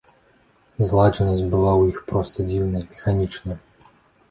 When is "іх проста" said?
1.93-2.49